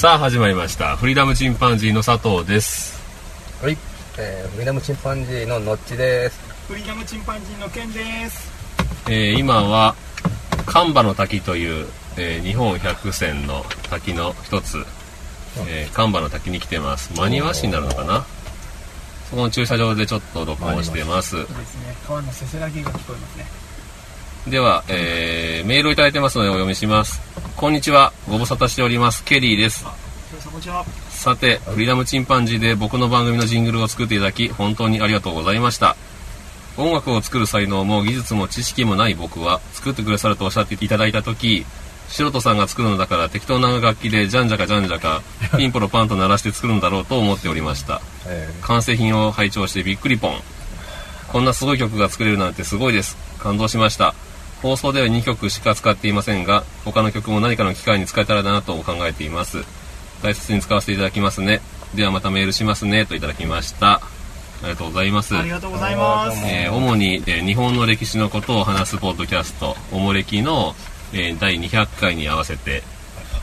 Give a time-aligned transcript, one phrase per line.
[0.00, 0.96] さあ始まりました。
[0.96, 2.98] フリーダムチンパンジーの佐藤です。
[3.62, 3.76] はい、
[4.18, 6.40] えー、フリーダムチンパンジーのノッチです。
[6.68, 8.00] フリーダムチンパンジーのケンで
[8.30, 8.50] す。
[9.10, 9.94] えー今は
[10.64, 11.86] 神場の滝という、
[12.16, 14.78] えー日本百選の滝の一つ、
[15.68, 17.12] えー神場の滝に来てます。
[17.14, 18.24] 真庭市になるのかな？
[19.28, 21.32] そこの駐車場でちょっと録音してます。
[21.32, 21.94] そうですね。
[22.06, 23.44] 川のせせらぎが聞こえますね。
[24.48, 27.20] では、えーメールをいただいてますのでお読みします。
[27.56, 28.12] こんにちは。
[28.28, 29.22] ご無沙汰しております。
[29.24, 29.84] ケリーです。
[31.10, 35.96] さてフリーダムチンパンジーで僕の番組のジングルを作っていただき本当にありがとうございました。
[36.78, 41.66] 音楽を作る才能も技術も知識もない僕は作ってくださるとおっしゃっていただいた時
[42.08, 45.20] 素人さんが作るのだから適当な楽器でじゃんじゃかじゃんじゃか
[45.58, 48.00] ピンポロパンと鳴らして作るんだろうと思っておりました。
[48.26, 50.40] え完成品を拝聴してびっくりポン。
[51.28, 53.16] こんなすごい曲が作れるなんてすごいです。
[53.38, 54.14] 感動しました
[54.62, 59.64] 放送では2曲しか使っていませんが他の曲も何かの機会に使えたらなと考えています。
[60.22, 61.60] 大切に使わせていただきますね。
[61.94, 63.06] ではまたメールしますね。
[63.06, 63.94] といただきました。
[63.94, 64.00] あ
[64.64, 65.34] りがとうございます。
[65.36, 66.38] ありがとうございます。
[66.44, 70.74] えー主に、えー日本の歴史のことを話すポッドキャスト「おもれき」の、
[71.14, 72.82] えー第200回に合わせて、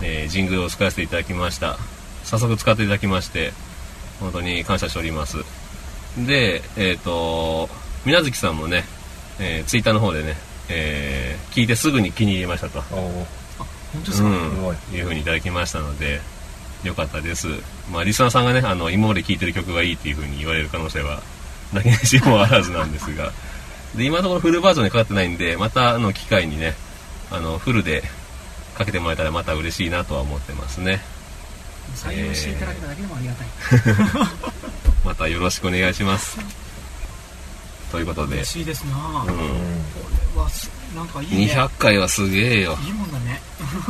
[0.04, 1.78] えージングルを使わせていただきました。
[2.24, 3.54] 早速使っていただきまして
[4.20, 5.38] 本当に感謝しております。
[6.18, 7.70] でえっ、と
[8.06, 8.86] 水無月さんもね、
[9.40, 10.36] えツイッターの方でね、
[10.70, 13.26] えー聞いてすぐに気に入りましたと、本
[14.06, 14.56] 当ですか、うん。
[14.56, 14.76] すごい。
[14.94, 16.22] いうふうにいただきましたので
[16.84, 17.48] よかったです。
[17.92, 21.22] まあリスナーさんがねあの今まで聴いてる曲がいいっていうふうに言われる可能性は
[21.74, 23.32] なきにしもあらずなんですが。
[23.96, 26.76] で今のところフルバージョンにかかってないんでまたあの機会にね
[27.32, 28.04] あのフルで
[28.76, 31.02] かけてもらえたらまた嬉しいなとは思ってますね。
[31.96, 33.48] 採用していただけただけでもありがたい。
[35.04, 36.67] またよろしくお願いします
[37.92, 39.26] ということで、嬉しいですな。
[39.28, 39.38] うん、
[40.38, 41.54] れはす、なんかいいね。
[41.54, 42.78] 200回はすげえよ。
[42.86, 43.42] いいもんだね。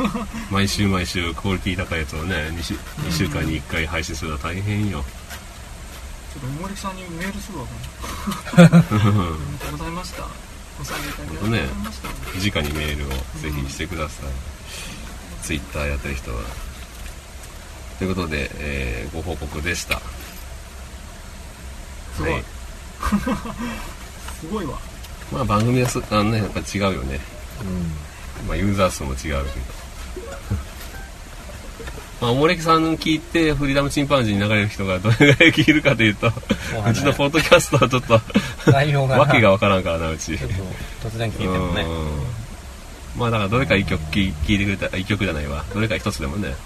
[0.50, 5.04] 毎週毎週クオリティ高いやつをね 2, 週2週間に1回配信するのは大変よ。
[6.32, 7.66] ちょっと森木さんにメールするわ。
[8.56, 10.26] ありがとうございました。
[10.78, 12.08] ご参加いただきありがとうございました。
[12.58, 13.08] 直にメールを
[13.42, 16.42] ぜひしてください、ツイッターやってる人は。
[17.98, 20.00] ということで、えーご報告でした。
[22.16, 22.32] すごい。
[22.32, 22.57] はい
[24.40, 24.78] すごいわ。
[25.32, 27.20] まあ番組はすあのねやっぱ違うよね。
[28.40, 28.48] うん。
[28.48, 29.38] まあユーザー数も違うけど。
[32.20, 36.32] まあ、おもれきさん聞いてフリーダムチンパンジーに流れる人がどれぐらい聞いるかというと、う
[36.92, 38.20] ちのポッドキャストはちょっと
[38.72, 39.14] 内容が。
[39.14, 40.32] なわけがわからんからなうち。
[41.00, 41.82] 突然聞いてもね。
[41.82, 41.90] うん。
[43.20, 45.64] まあだからどれか一曲聴いてくれた一曲じゃないわ。
[45.72, 46.56] どれか一つでもね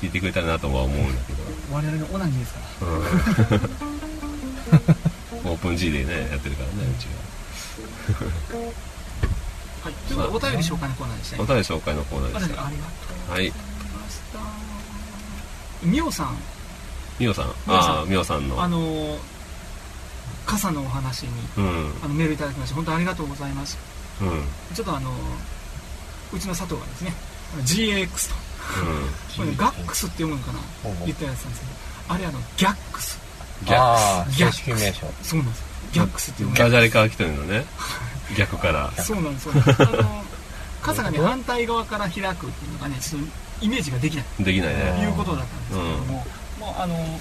[0.00, 1.38] 聴いてくれたらなとは思うんだけど、
[1.72, 2.86] 我々のオナニーですから。
[2.86, 2.90] う
[4.92, 4.96] ん、
[5.62, 7.12] オープン G でねやってるからねうちは。
[9.90, 9.92] い。
[10.08, 10.16] とい。
[10.16, 11.38] うことで、お便り紹介のコーナーですね。
[11.38, 12.62] はお便り紹介のコーナーありがと
[13.28, 13.46] うはい。
[13.46, 13.56] いま
[14.10, 14.38] した。
[15.82, 16.36] みおさん、
[17.18, 17.54] みおさん。
[17.66, 17.96] みおさん。
[17.96, 18.62] ああみおさんの。
[18.62, 19.18] あのー
[20.44, 21.94] 傘のお話にうん。
[22.02, 23.78] あのメールいただきまして本当にありがとうございます。
[24.20, 24.28] うん。
[24.28, 25.10] うんちょっとあの
[26.32, 27.14] うちの佐藤がですね
[27.54, 28.34] あの GAX と。
[29.36, 30.58] これねガックスって読むのかな？
[31.04, 31.72] 言ったやつなんですけど
[32.14, 33.18] あれあのギャックス
[33.64, 35.06] ギャああ、ギャ正式名称。
[35.22, 35.64] そうなんです。
[35.92, 37.64] ギャックスって読むダジャレから来てるのね。
[38.36, 38.56] 逆。
[38.56, 38.90] から。
[38.92, 39.82] そうなんですそうなんです。
[39.82, 40.24] あの
[40.82, 43.28] 傘がね反対側から開くっていうのがねちょっと
[43.64, 44.24] イメージができない。
[44.40, 45.04] できないとね。
[45.04, 46.26] いうことだったんですけれども、
[46.58, 47.20] もうあの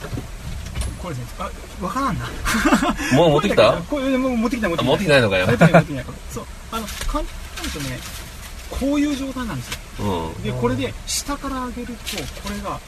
[1.02, 1.46] これですね。
[1.80, 2.26] あわからんな。
[3.14, 3.74] もう持ってきた？
[3.74, 4.92] これもう持ってきた持ってきた。
[4.94, 5.48] あ持ってないのかよ。
[5.48, 6.04] 持ってきた持ってきた
[6.34, 7.28] そうあの簡単に
[7.62, 8.00] 言うとね
[8.72, 9.70] こういう状態なんです
[10.00, 10.34] よ。
[10.36, 10.44] うん。
[10.44, 12.80] でこれで下から上げるとこれが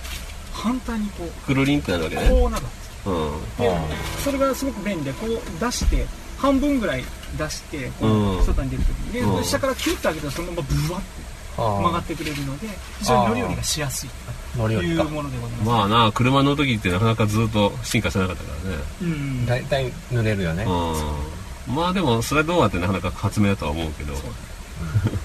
[0.54, 2.30] 反対にこうくるりんってなるわけね。
[2.30, 2.64] こうなる。
[2.64, 5.30] うんでそれがすごく便利でこう
[5.60, 6.06] 出して
[6.38, 7.04] 半分ぐらい
[7.38, 8.40] 出してこうん。
[8.40, 9.44] う外に出るときにでうん。
[9.44, 12.68] 下からキュッと上げたらそのままブワッて曲があってくれるので
[13.00, 14.10] 非常に乗り降りがしやすい
[14.56, 15.04] あ、乗りと降りか。
[15.04, 18.84] いうものでございます、まあな車乗る時ってなかなかずっと進化してなかったからね。
[19.02, 19.46] うん。
[19.46, 20.64] 大体濡れるよね。
[20.64, 21.76] うん。
[21.76, 24.16] まあでもそれはどうやってなかなか発明だとは思うけど。
[24.16, 24.32] そう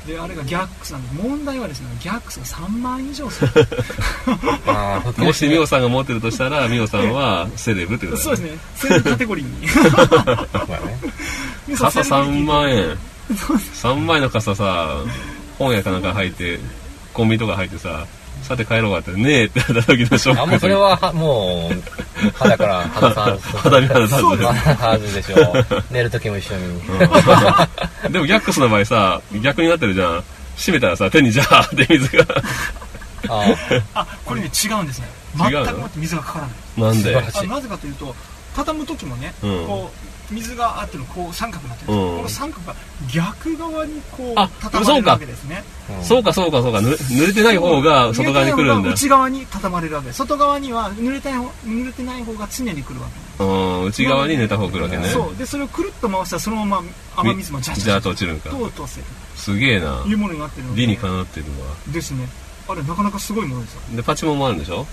[0.06, 3.50] であれがギャックスなんで問題はですねギャックスが3万以上する。
[5.25, 8.37] もしミオさんが持ってるとしたらミオさんはセレブってことだね。
[8.37, 8.58] そうですね。
[8.76, 9.69] そういうカテゴリーに。
[11.76, 12.96] 傘3万円。
[13.31, 14.96] 3万円の傘さ
[15.58, 16.58] 本屋かなんか入って
[17.12, 18.06] コンビニとか入ってさ
[18.49, 20.41] さて帰ろうかって、ねえってなった時のショック。
[20.43, 23.39] あ、もうそれは、はもう、肌から肌さん。
[23.39, 25.37] 肌身離さずそうはずでしょ。
[25.91, 26.81] 寝る時も一緒に。
[28.11, 30.25] でもギャックスの場合さ、逆になってるじゃん。
[30.56, 32.27] 閉めたらさ、手にジャーって水が。
[33.29, 33.45] あ
[33.95, 37.12] あこれね違うんですね違うの全くもって水がかからないなんで？
[37.49, 38.15] なぜかというと
[38.55, 39.97] 畳む時もね、うんこう
[40.31, 42.17] 水があってのこう三角になってるうん。
[42.17, 42.75] この三角が
[43.13, 45.65] 逆側にこうあ畳まれるわけですね。
[45.91, 48.91] あそうかそうかそうか、ぬ濡れてない方が外側に来るんだ。
[48.91, 50.13] 内側に畳まれるわけ。
[50.13, 53.09] 外側には濡れてない方濡れてない方が常に来るわ
[53.39, 53.45] け。
[53.45, 55.09] うん、内側に寝た方来るわけね。
[55.09, 55.37] そう。
[55.37, 56.83] でそれをくるっと回したらそのまま
[57.17, 58.51] 雨水もジャジャッと落ちるんか。
[58.51, 60.03] と落とせるすげえな。
[60.03, 60.09] と。
[60.09, 61.75] いうものになってる理にかなってるわ。
[61.93, 62.29] ですね。
[62.69, 63.81] あれなかなかすごいものですよ。
[63.97, 64.87] で、パチモンもあるんでしょ？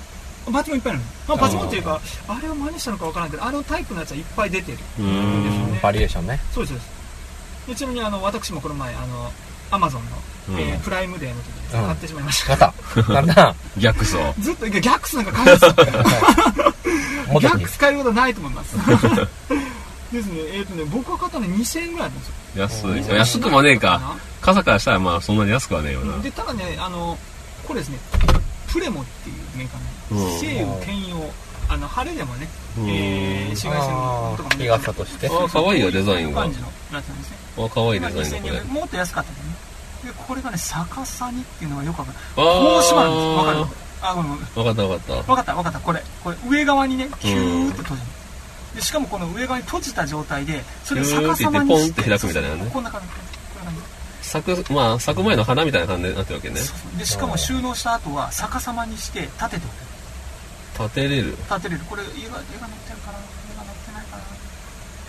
[0.51, 5.43] パチモンいっぱいあるの、まあ、パチモンっていうかあれを真似したのかわからないけどあのタイプのやつはいっぱい出てるうーん。
[5.43, 6.39] ですねバリエーションね。
[6.53, 6.79] そうですそ
[7.67, 9.31] うでちなみにあの私もこの前あの
[9.71, 10.09] アマゾンの、
[10.49, 13.13] うんえープライムデーの時に買ってしまいました、また。
[13.13, 13.55] なんだ。
[13.77, 14.33] ギャックスを。
[14.39, 15.73] ずっとギャックスなんか買いますよ
[17.31, 18.75] もっとギャックス買えることはないと思います
[20.13, 22.27] ですねえっ、とね僕が買ったの2000円ぐらいなんです
[22.85, 23.15] よ安い。
[23.15, 24.15] 安くもねえか。
[24.41, 26.19] 傘からしたらまあそんなに安くはねえよな。
[26.21, 27.17] でただねあの
[27.67, 27.97] これですね
[28.75, 29.79] プレモっていうメーカー
[30.11, 30.25] うん。
[30.27, 31.15] ね西洋兼用
[31.69, 32.89] あの晴れでもね、うん。
[32.89, 33.89] えー、紫外線
[34.35, 35.27] とかも日傘として。
[35.27, 37.37] あ可愛いよデザインが感じのやつなんですね。
[37.57, 38.63] あ、可愛いデザインだこれ。
[38.63, 39.55] もっと安かったけどね。
[40.03, 42.17] でこれがね逆さにっていうのがよくわかる。
[42.35, 43.85] こう閉まるんですかる？
[44.01, 44.43] あごめんごめん。
[44.43, 45.13] わかったわかった。
[45.15, 45.79] わかったわかった。
[45.79, 48.07] これこれ上側にねキューって閉じる。
[48.75, 52.69] でしかもこの上側に閉じた状態でそれを逆さまにしてポンって開くみたいなね。
[52.71, 53.07] こんな感じ
[54.41, 56.55] 咲く、まあ咲く前の花みたいな感じになってるわけね。
[56.97, 59.65] でしかも収納した後は逆さまにして立てて
[60.77, 60.83] おく。
[60.83, 61.31] 立てれる。
[61.31, 61.81] 立てれる。
[61.85, 63.17] これ絵が絵が載ってるかな？
[63.19, 64.23] 絵が載ってないかな？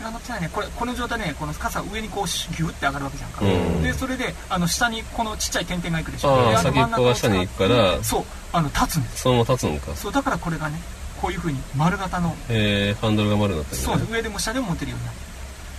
[0.01, 0.51] 絵が載ってないね。
[0.53, 3.83] これこの状態でねこの傘上にこうギュッて上がるわけじゃんか、うん。
[3.83, 6.31] でそれであの下にこのちっちゃい点々がいくでしょ。
[6.31, 8.03] あーでの先っぽが下に行くから。
[8.05, 8.25] そう。
[8.53, 9.97] あの立つんですそのまま立つのか。
[9.97, 10.13] そう。
[10.13, 10.79] だからこれがね
[11.21, 13.87] こういうふうに丸型のえー、ハンドルが丸になってるね。
[13.87, 14.13] そう。
[14.13, 15.19] 上でも下でも持てるようになる。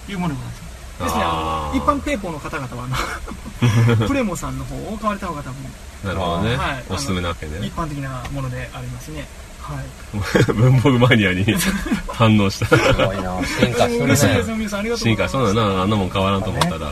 [0.05, 0.66] というものなんですよ
[1.05, 5.55] ですねあの一般ペーポーの方々はあの プレモさんの方を買われた方が多分
[6.03, 6.83] なるほどねはい。
[6.89, 7.73] おすすめなわけね一。
[7.75, 9.27] 般的なものでありますね
[9.61, 11.43] はい 文房具マニアに
[12.07, 12.65] 反応した。
[12.67, 13.37] すごいな。
[13.45, 14.07] 進化する
[14.47, 14.55] ね。
[14.55, 16.89] 皆さんありがとう進化そうだな、あんなもん変わらんと思ったら、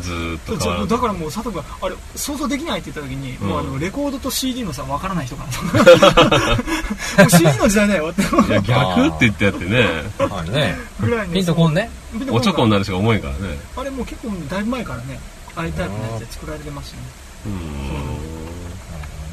[0.00, 9.86] ずーっと変わらんとだからもう佐藤があれ想像できないって言った時に、うんもうあのレコードと CD の差分からない人かなともう CD の時代だよっていや、逆って言ってやってね、
[10.18, 10.76] はいね。
[11.00, 11.90] ぐらいねピンとこんね。
[12.30, 13.58] おちょこになるしか重いからね。
[13.76, 15.18] あれもう結構だいぶ前からね
[15.56, 17.02] ああいうタイプのやつで作られてましたね
[17.46, 17.48] う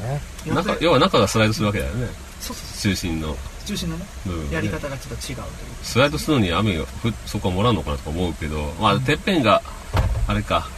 [0.06, 0.54] ねーん。
[0.54, 2.08] 中、要は中がスライドするわけだよね。
[2.40, 4.04] そうそうそ中心のう中心のね。
[4.50, 5.46] やり方がちょっと違うという
[5.82, 9.62] スライドするのに雨がふそこはもらうのかなとか思うけど、まあ、てっぺんが、
[10.26, 10.68] あれか、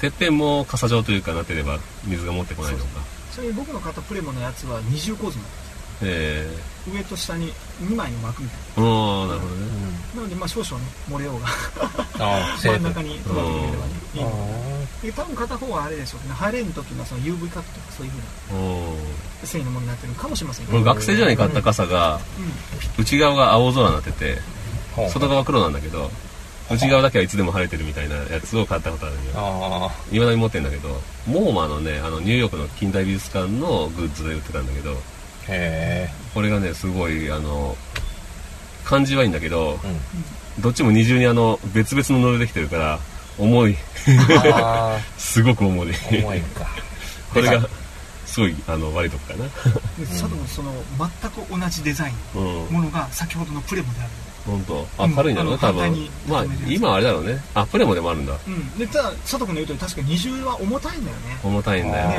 [0.00, 2.84] てっぺんも傘状というかなってれば水が持ってこないのか。
[3.32, 5.65] ちなみに僕の買ったプレモのやつは二重構造になってます
[6.02, 6.48] え
[6.92, 8.82] 上と下に2枚の膜みたいえー。
[8.82, 9.66] ああ、なるほどね。
[10.14, 11.48] ななのでまあ少々ね漏れようが
[12.24, 12.80] ああ、セーフ。
[12.80, 18.62] 真ん中に止まってくれればねいいで多分片方はあれでしょうね入れる時のその UV カットとかそういうふうなう
[18.92, 19.46] ん。
[19.46, 22.20] 繊維のものになってるかもしれませんけこれど、学生時代に買った傘が、
[22.98, 24.38] う内側が青空になってて、
[24.96, 25.08] あ。
[25.10, 26.10] 外側黒なんだけど、
[26.70, 29.30] 内側だけはいつでも晴れてるみたいなやつを買ったことあるんよ。
[29.36, 34.94] あ未だに持ってんだけど、モーマのね、あの、ニューヨークの近代美術館のグッズで売ってたんだけど、あ。
[35.48, 37.76] へこれがね、すごい、あの、
[38.84, 39.88] 感じはいいんだけど、え。
[39.88, 40.62] うん。
[40.62, 42.98] どっちも二重にあの、別々の布でできてるから、
[43.38, 43.76] 重い。
[44.44, 45.90] あ すごく重い。
[45.92, 46.66] あ、重いか。
[47.32, 47.68] これが、
[48.24, 49.44] すごい、あの、悪いとこかな。
[50.06, 52.72] 佐藤もその全く同じデザイン。
[52.72, 54.10] ものが先ほどのプレモである
[54.46, 54.86] 本当。
[54.98, 55.14] あうん。
[55.14, 55.84] 軽いんだろうね多分。
[55.84, 57.42] あの反対にまあ今あれだろうね。
[57.54, 58.32] あプレモでもあるんだ。
[58.46, 58.78] うん。
[58.78, 61.38] でただ佐藤君の言うとり確か二重は重たいんだよね。
[61.42, 62.16] 重たいんだよね。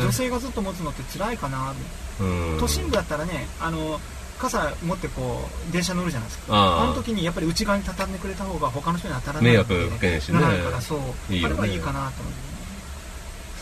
[0.00, 1.72] 女ね性がずっと持つのって辛いかな
[2.20, 2.24] う
[2.56, 2.58] ん。
[2.58, 4.00] 都心部だったらねあの
[4.38, 6.82] 傘持ってこう電車乗るじゃないですか。
[6.82, 10.40] あの時にやっぱり内側に畳んでくれた方が他の人に当たらない迷惑かけんしね。
[10.40, 11.32] ないからそう。
[11.32, 11.54] いいよね。
[11.54, 12.50] あれはいいかなと思って。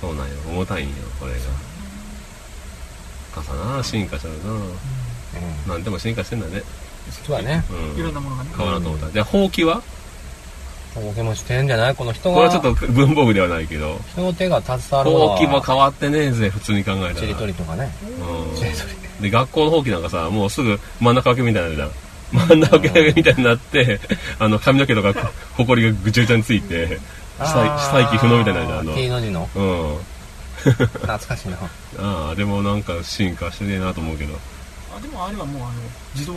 [0.01, 0.35] そうなんよ。
[0.49, 1.39] 重たいんよこれが。
[3.35, 5.69] 傘な進化してるなうん。
[5.69, 6.63] なんでも進化してんだね
[7.11, 7.65] そうだね。
[7.71, 8.01] うん。
[8.01, 8.51] いろんなものがね。
[8.57, 9.11] 変わらんと思った。
[9.11, 9.83] じゃあほうきは？
[10.97, 11.95] 大けもしてんじゃない？
[11.95, 12.35] この人が。
[12.35, 13.99] これはちょっと文房具ではないけど。
[14.13, 15.11] 人の手が携わる。
[15.11, 17.91] ほうきも変わってねえぜ普通に考えたちりらとりとかね。
[18.51, 18.57] うん。
[18.57, 18.95] ちりとり。
[19.23, 21.91] で学校のほうきなんかさもうすぐ真ん中分けみたいになる
[22.33, 23.99] じゃん真ん中分けみたいになって
[24.39, 25.13] あの髪の毛とか
[25.57, 27.01] ほこりがぐちゃぐちゃについて
[27.39, 27.47] 下
[27.79, 28.95] 下息不能みたいになるじゃんあの。
[28.95, 29.49] T の字の。
[29.57, 29.99] うん。
[30.63, 31.57] 懐かしいな。
[31.99, 34.35] ああでもなんか進化してねえなと思うけど。
[34.97, 35.73] あでもあれはもうあの
[36.15, 36.33] 自動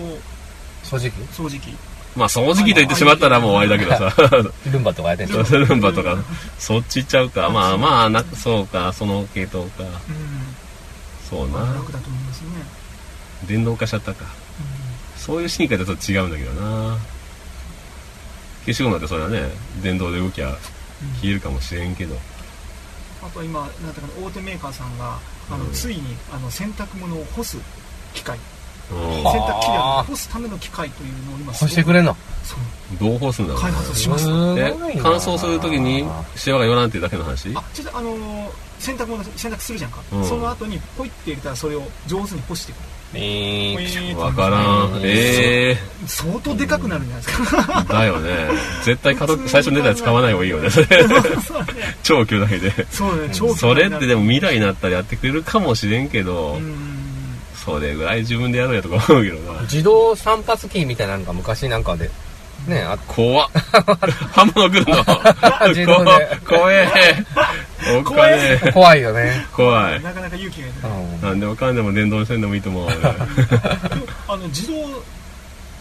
[0.84, 1.18] 掃除機？
[1.34, 1.76] 掃除機。
[2.16, 4.54] まあ掃除機と言ってしまったらもう終わりだけどさ。
[4.72, 6.18] ルンバとかやってんの ルンバとか。
[6.60, 7.50] そっち行っちゃうか。
[7.50, 8.92] まあまあなそうか。
[8.94, 9.84] その系統か。
[9.84, 9.90] うん。
[11.30, 11.60] そうな。
[11.60, 12.48] 楽だと思いますね、
[13.48, 14.26] 電動化しちゃったか。
[15.18, 16.98] そういう進化だと違うんだけどな。
[18.66, 19.50] 消しゴムだってそれはね
[19.82, 20.58] 電動で動きゃ
[21.22, 22.16] 消えるかもしれんけど、
[23.24, 25.18] あとは今なんかな大手メーカーさんが
[25.50, 25.72] あの、うん。
[25.72, 27.58] ついにあの洗濯物を干す
[28.14, 28.38] 機械。
[28.38, 28.44] うん
[28.92, 32.16] 洗濯機で干すための機械というのを今干してくれんの？
[32.44, 32.60] そう。
[33.00, 36.06] どう干すんだろう、ね、開発しますえ乾燥するときに
[36.36, 37.54] シワが寄らんっていうだけの話？
[37.56, 38.50] あちょっとあのー
[38.82, 40.26] 洗濯物洗濯するじゃんか、うん。
[40.26, 42.76] その後にポイって入れたらそれを上手に干してく
[43.14, 45.02] える、ー、わからん。
[45.04, 48.50] ええ相当でかくなるんじゃないですか、ー、だよね。
[48.84, 49.28] 絶対最
[49.62, 50.70] 初に出たら使わない方がいいよね。
[50.70, 50.86] それ
[51.46, 51.68] そうね。
[52.02, 52.88] 超巨大で。
[52.90, 57.01] そうね超それってでも未来になったらやってくれるかもしれんけど、うん
[57.64, 59.62] それぐらい自分でやろうやとか思うけどな。
[59.62, 62.10] 自動散髪機みたいなのが昔なんかで。
[62.68, 63.50] ねあ怖っ。
[64.34, 64.98] 刃物来るの。
[65.70, 66.40] 自動で。
[66.46, 66.88] こ怖え。
[68.00, 69.02] お金怖い。
[69.02, 69.46] よね。
[69.52, 70.02] 怖い。
[70.02, 71.22] なかなか勇気がいるうん。
[71.22, 72.90] なんでもかんでも電動にせんでもいいと思う。
[74.28, 75.04] あの自動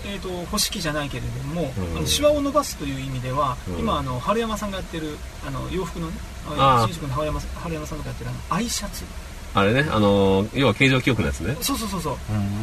[0.02, 1.99] えー、と干し器じゃないけれども、うん。
[1.99, 3.78] あのシワを伸ばすという意味では、うん。
[3.80, 6.14] 今あの春山さんがやってるあの洋服のね
[6.87, 9.04] 新宿の春山春山さんとかやってるあのアイシャツ
[9.52, 11.57] あれねあの要は形状記憶のやつね。
[11.61, 12.16] そうそうそうそう、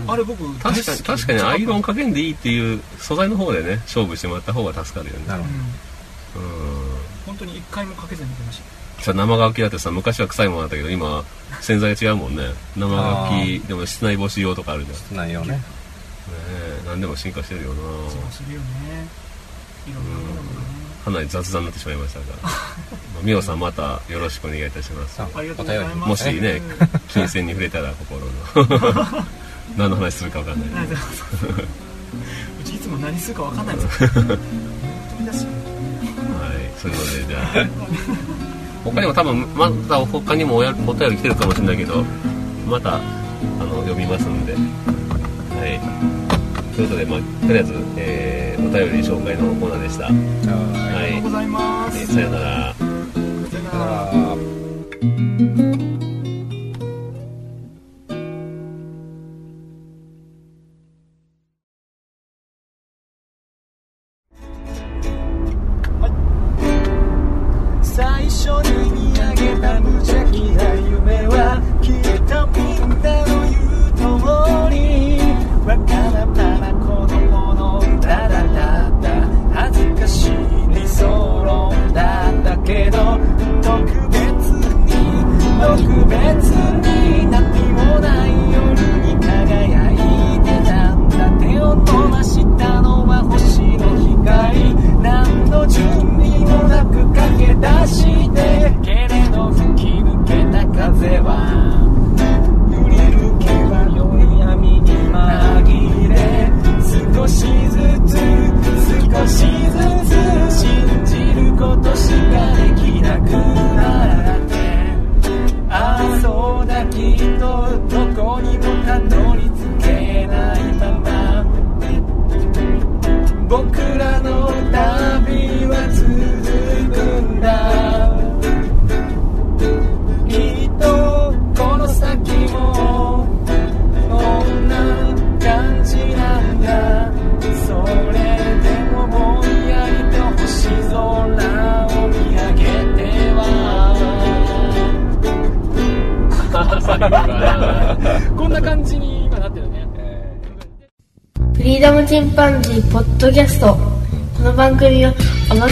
[0.06, 0.12] うん。
[0.12, 5.27] あれ僕確かに確かにアイロンかけんでいいっていう素材の方でね勝負してもらった方が助かるよね。
[5.27, 6.98] なるほうんうん。
[7.25, 8.62] 本当に一回もかけずに見てまし
[8.98, 9.03] た。
[9.03, 11.24] さ生乾きだってさ昔は臭いものだったけど今
[11.62, 12.44] 洗剤が違うもんね。
[12.75, 12.96] 生
[13.29, 14.98] 乾きでも室内干し用とかあるじゃん。
[14.98, 15.62] ねどないよね
[16.29, 17.82] え何でも進化してるよな。
[18.10, 19.08] そうするよね。
[19.88, 20.76] いろんなものがね
[21.07, 25.21] かなり雑談になってしまいましたが まあみおさんまたよろしくお願いいたします。
[25.21, 26.09] あありがとうございます。
[26.09, 26.61] もしね
[27.07, 29.25] 金銭に触れたら心の。
[29.77, 30.85] 何の話するか分かんない。
[32.61, 34.03] うちいつも何するかわかんないんです。
[34.03, 34.13] はい、
[36.77, 37.67] そういうので、じゃあ、
[38.83, 42.03] 他にも多分、まだ他にもおやお便り来てるかもしれないけど、
[42.67, 42.99] また、あ
[43.63, 44.59] の、読みますんで、は
[45.67, 45.79] い。
[46.75, 50.87] ということで、まあ、とりあえず、えー、お便り紹介のコーナーでした。
[51.17, 52.05] ははありがとうございまい。
[52.05, 52.74] すさよなら。
[52.74, 52.86] さ
[53.57, 54.38] よなら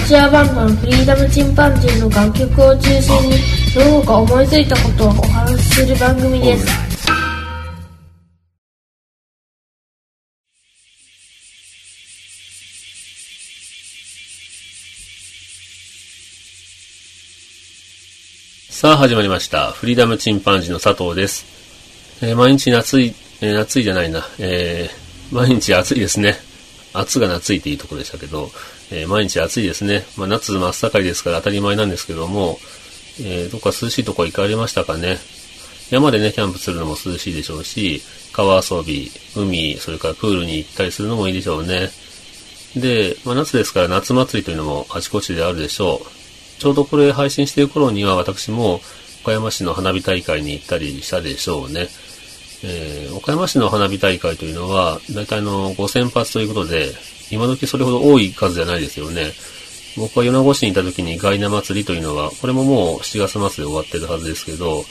[0.07, 3.37] チュアバンドのフリーダムチンパンジーの楽曲を中心に
[3.73, 6.67] どうか思いついたことをお話しする番組です
[18.69, 19.71] さあ始まりました。
[19.71, 21.45] フリーダムチンパンジーの佐藤です。
[22.21, 24.27] えー毎日夏い、えー夏いじゃないな。
[24.37, 26.35] えー毎日暑いですね。
[26.99, 28.51] 暑が夏いっていいところでしたけど、
[28.91, 30.05] えー毎日暑いですね。
[30.17, 32.59] まあ、夏真っ盛りですから当たり前なんですけども、
[33.19, 35.17] えーどっか涼しいとこ行かれましたかね。
[35.91, 38.01] 山でね、キャンプするのも涼しいでしょうし、
[38.33, 41.91] 川遊び、海、それからプールに行ったりするのもいいでしょうね。
[42.75, 46.59] で、まあ、夏ですから夏祭りというのもあちこちであるでしょう。
[46.59, 48.81] ちょうどこれ配信している頃には私も
[49.23, 51.87] 岡山市の花火大会に行ったりしたでしょうね。
[52.63, 56.93] えー岡山市の花火大会というのは、大体あの5000発ということで、
[57.31, 59.31] 今時それほど多い数じゃないですよね。
[59.97, 64.83] 僕は米子市にいた時にガイナ祭りというのは、これももう7月末で終わってるはずですけど、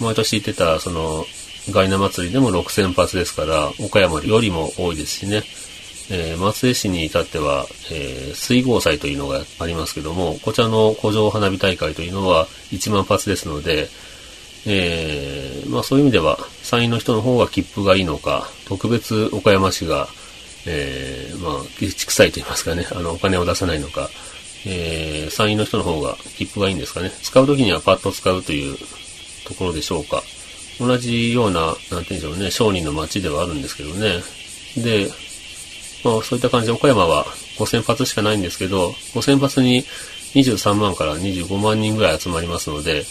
[0.00, 1.24] 毎年行ってた、その、
[1.70, 5.44] ガイナ祭りでも6000発ですから、岡山よりも多いですしね。
[6.10, 13.88] えー松江市に至っては、えー水郷祭というのがありますけども、こちらの古城花火大会というのは1万発ですので、
[14.66, 20.08] えーまあそういう意味では、山陰の人の方が切符がいいのか、特別岡山市が、
[20.66, 24.10] えーまあ、ケチくさいと言いますかね、あの、お金を出さないのか、
[24.66, 27.10] えー山陰の人の方が切符がいいんですかね。
[27.22, 28.76] 使うときにはパッと使うという
[29.46, 30.22] ところでしょうか。
[30.78, 34.22] 同じような、なんて言うんでしょうね、商人の町ではあるんですけどね。
[34.76, 35.10] で、
[36.04, 37.24] まあそういった感じで岡山は
[37.58, 39.84] 5000発しかないんですけど、5000発に
[40.34, 43.04] 23万から25万人ぐらい集まりますので、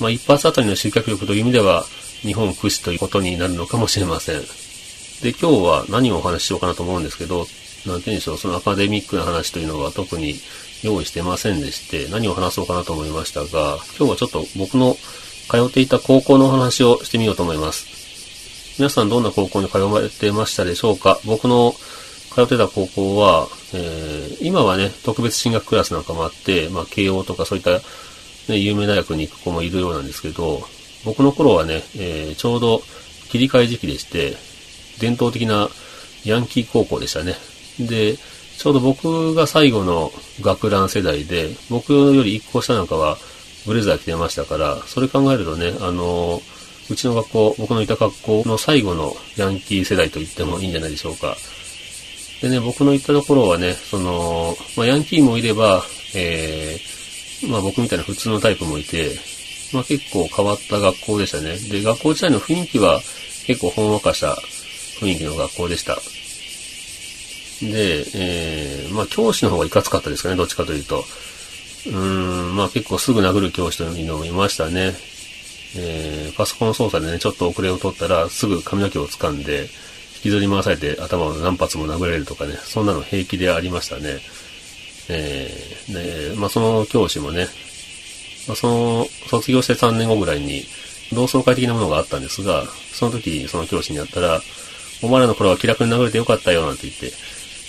[0.00, 1.84] まあ一発あたりの集客力という意味では
[2.22, 4.40] 日本屈指ということになるのかもしれません。
[5.22, 7.46] で、今日は何をお話ししようかなと思うんですけど、
[7.86, 10.34] なんて言うんでしょう、そのアカデミックな話というのは特に
[10.82, 14.96] 用意してませんでして、何を話そうかなと思いましたが、今日はちょっと僕の
[15.50, 17.86] 通っていた高校のお話をしてみようと思います。
[18.78, 21.20] 皆さんどんな高校に通われてましたでしょうか？
[21.24, 21.74] 僕の
[22.34, 27.80] 通ってた高校は、えー今はね、特別進学クラスなんかもあって、まあ、慶応とかそういった、
[28.48, 30.62] ね、有名大学に行く子もいるようなんですけど、
[31.04, 32.82] 僕の頃はね、えーちょうど
[33.30, 34.36] 切り替え時期でして、
[35.00, 35.68] 伝統的な
[36.24, 37.34] ヤンキー高校でしたね。
[37.78, 43.18] で、ちょうど僕が最後の学ラン世代で、僕より一個下なんかは
[43.66, 46.40] ブレザー着てましたから、それ考えるとね、あの
[46.90, 51.36] うちの学校、僕のいた学校の最後のヤンキー世代と言ってもいいんじゃないでしょうか。
[52.42, 55.82] でね、僕の行ったところはね、その、まあ、ヤンキーもいれば、
[56.14, 56.93] えー、
[57.48, 59.18] まあ僕みたいな普通のタイプもいて、
[59.72, 61.56] まあ結構変わった学校でしたね。
[61.56, 63.00] で、学校自体の雰囲気は
[63.46, 64.36] 結構ほんわかした
[65.00, 65.96] 雰囲気の学校でした。
[67.60, 71.04] で、えー、まあ教師の方がいかつかったですかね、どっちかというと。
[71.86, 71.96] うー
[72.52, 74.94] ん、まあ結構すぐ殴る教師というのもいましたね。
[75.76, 79.68] えー、パソコン操作でね、ちょっと遅れを取ったらすぐ髪の毛を掴んで、
[80.16, 84.20] 引きずり回されて頭を何発も殴られるとかね、そんなの平気でありましたね。
[85.08, 87.48] えー、で、まあその教師もね、
[88.46, 90.64] まあ、その、卒業して3年後ぐらいに、
[91.12, 94.40] 同窓会的なものがあったんですが、その時、その教師に会ったら、
[95.02, 97.12] お前らの頃は気楽に殴れてよかったよ、なんて言って、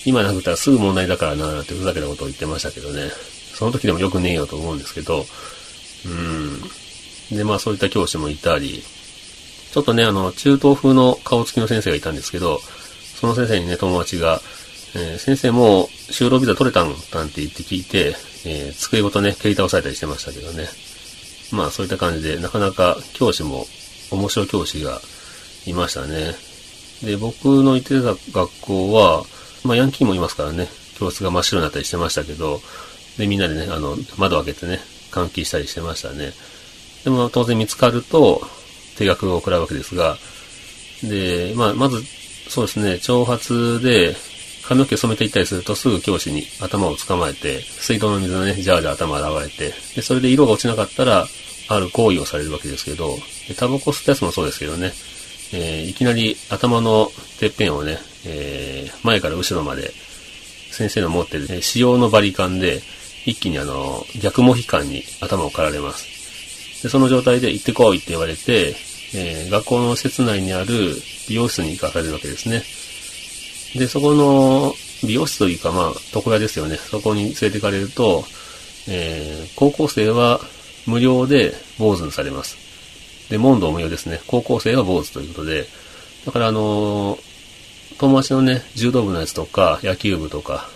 [0.05, 3.09] 今殴ったらすぐ問題だからな、なんてふざけたことを言ってましたけどね。
[3.53, 5.25] その時でもよくねえよと思うんですけど、
[6.05, 6.09] う
[7.33, 7.37] ん。
[7.37, 8.83] で、まあそういった教師もいたり、
[9.71, 12.59] ちょっとね、あの、中東風の顔つきの先生がいたんですけど、
[13.19, 14.41] その先生にね、友達が、
[14.95, 20.67] えー先生も就労ビザ取れたんなんて言って聞いて、えー机ごとね、蹴り倒されたりしてましたけどね。
[21.51, 23.65] まあそういった感じで、なかなか教師も
[24.11, 25.01] 面白い教師が
[25.65, 26.33] いましたね。
[27.03, 29.23] で、僕の行ってた学校は、
[29.63, 32.61] まあヤンキーもいますからね、教室が真っ白になったりしてましたけど、
[33.17, 34.79] で、みんなでね、あの、窓開けてね、
[35.11, 36.33] 換気したりしてましたね。
[37.03, 38.41] でも当然見つかると、
[38.97, 40.17] 定額を食らうわけですが、
[41.03, 42.01] で、まあ、まず、
[42.49, 44.15] そうですね、挑発で
[44.67, 51.27] 髪の毛染めていったりするとすぐ教師に頭を捕まえて、水道の水がね、ジャージャー頭洗われて、で、それで色が落ちなかったら、
[51.67, 53.17] ある行為をされるわけですけど、
[53.57, 54.93] タバコ吸ったやつもそうですけどね、
[55.53, 59.91] えーいきなり頭のてっぺんをね、えー前から後ろまで、
[60.71, 62.81] 先生の持ってる、えー使用のバリカンで、
[63.25, 66.83] 一気にあの、逆モヒカンに頭を刈られます。
[66.83, 68.75] で、その状態で行ってこいって言われて、
[69.13, 70.95] えー学校の施設内にある
[71.29, 72.63] 美容室に行かされるわけですね。
[73.75, 74.73] で、そこの
[75.05, 76.77] 美容室というか、まあ、床屋ですよね。
[76.77, 78.23] そこに連れて行かれると、
[78.87, 80.39] えー高校生は
[80.85, 82.57] 無料で坊主にされます。
[83.29, 84.21] で、問答無用ですね。
[84.27, 85.65] 高校生は坊主ということで、
[86.25, 87.35] だからあのー
[87.97, 90.67] 友達のね、柔道部のやつとか、野球部とか、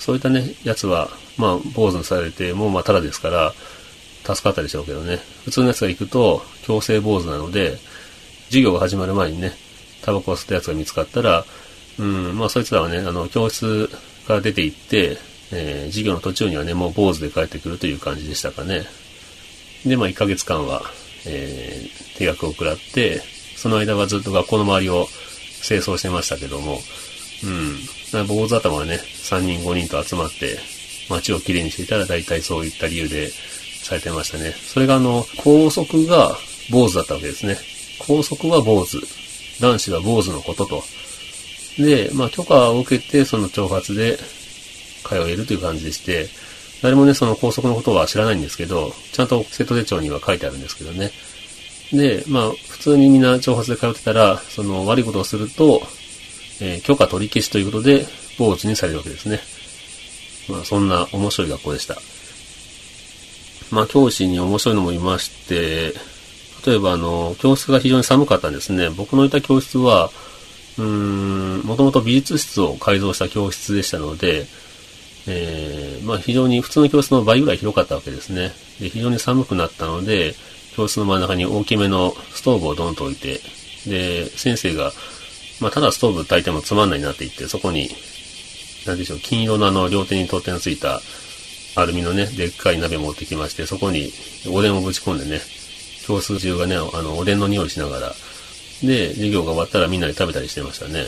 [0.00, 3.54] そういったね、やつは、まあ、坊主にされて、もうまあ、ただですから、
[4.24, 5.20] 助かったでしょうけどね。
[5.44, 7.78] 普通のやつが行くと、強制坊主なので、
[8.46, 9.52] 授業が始まる前にね、
[10.02, 11.44] タバコを吸ったやつが見つかったら、
[11.98, 13.88] うん、まあ、そいつらはね、あの、教室
[14.26, 15.18] から出て行って、
[15.52, 18.84] えー授業の途中にはね、もう坊主で帰ってくるという感じでしたかね。
[19.86, 20.82] で、まあ、1ヶ月間は、
[21.26, 23.20] えー、定額を食らって、
[23.56, 25.06] その間はずっと学校の周りを
[25.62, 26.78] 清掃してましたけども、
[27.44, 28.26] うん。
[28.26, 30.58] 坊主頭はね、3人5人と集まって、
[31.08, 34.52] 街をきれいにしていたら大体そういった理由でされてましたね。
[34.52, 36.36] それがあの、高速が
[36.70, 37.56] 坊主だったわけですね。
[37.98, 38.98] 高速は坊主。
[39.60, 40.82] 男子は坊主のことと。
[41.78, 44.18] で、まあ許可を受けて、その挑発で
[45.04, 46.28] 通えるという感じでして、
[46.82, 51.12] 誰もね、その高速のことは知らないんですけど、ちゃんと生徒手帳には書いてあるんですけどね。
[51.92, 55.82] で、まあ、普通にみんな挑発で通ってたら、その悪いことをすると、
[56.60, 58.06] えー許可取り消しということで、
[58.38, 59.40] 坊主にされるわけですね。
[60.48, 61.96] まあ、そんな面白い学校でした。
[63.70, 65.94] まあ、教師に面白いのもいまして、
[66.66, 68.90] 例えばあの、教室が非常に寒かったんですね。
[68.90, 70.10] 僕のいた教室は、
[70.82, 74.46] もともと美術室を改造した教室でしたので、
[75.26, 78.52] えー、まあ非常に普通の教室の倍ぐらい広かったわけですね。
[78.80, 80.34] で、非常に寒くなったので、
[80.76, 83.40] 教室の真ん中に大きめのストーブをドンと置いて、
[83.86, 84.92] で、先生が、
[85.60, 87.88] まあただストーブ炊いてもつまんないなって言って、そこに、
[88.86, 91.00] なんでしょう、金色のあの両手に取っ手のついた
[91.76, 94.12] アルミのね、でっかい鍋持ってきまして、そこに
[94.50, 95.40] おでんをぶち込んでね、
[96.04, 98.14] 教室中がね、あの、おでんの匂いしながら、
[98.86, 101.04] で、授業が終わったらみんなで食べたりしてましたね。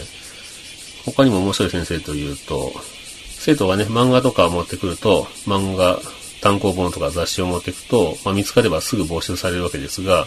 [1.05, 2.73] 他にも面白い先生というと、
[3.39, 6.01] 生徒がね、漫画とか持ってくると、漫画、
[6.41, 10.27] 単行本とか雑誌を持ってくと、まあ、見つかればすぐ没収されるわけですが、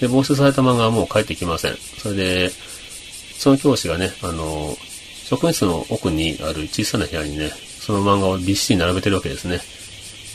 [0.00, 1.76] で、没収された漫画はもう帰ってきません。
[1.98, 2.50] それで、
[3.38, 4.76] その教師がね、あの、
[5.24, 9.60] 職員室の奥にある小さな部屋にね、その漫画をびっしり並べてるわけですね。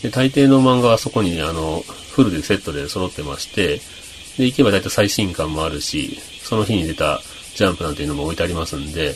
[0.02, 3.80] で、大抵の漫画はそこに、あの、フルでセットで揃ってまして、
[4.38, 7.22] で、行けば大体最新刊もあるし、その日に出た
[7.56, 9.16] ジャンプなんていうのも置いてありますんで、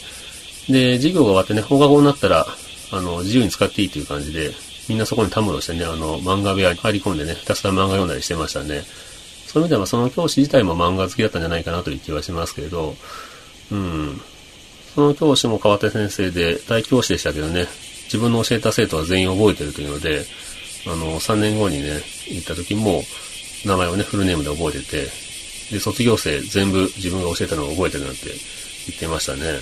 [0.70, 2.48] で、授業が終わってね、放課後になったら、
[2.92, 4.52] あの、自由に使っていいという感じで、
[4.90, 8.84] みんなそこにたむろしてね、あの、漫画部屋に入り込んでね、ひたすら漫画読んだりしてましたね。
[9.48, 12.96] そういう意味では、その教師自体も漫画好きだったんじゃないかなという気はしますけれど、
[13.72, 14.22] うん。
[14.96, 17.68] その教師も川手先生で、大教師でしたけどね、
[18.06, 20.26] 自分の教えた生徒は全員覚えてるというので、
[20.88, 23.04] あの、3年後にね、行った時も、
[23.66, 25.08] 名前をね、フルネームで覚えてて、
[25.72, 28.26] で、卒業生全部自分が教えたのを覚えてるなんて
[28.88, 29.60] 言ってましたね。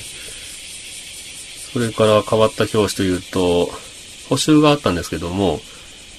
[1.72, 3.70] それから変わった教師というと、
[4.30, 5.62] 補習があったんですけども、